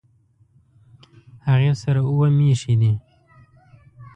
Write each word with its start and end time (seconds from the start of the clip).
هغې 1.47 1.71
سره 1.81 1.99
اووه 2.09 2.27
مېښې 2.37 2.73
دي 2.81 2.93